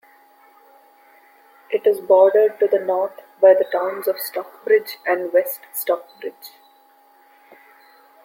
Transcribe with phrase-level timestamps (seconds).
[1.69, 6.53] It is bordered to the north by the towns of Stockbridge and West Stockbridge.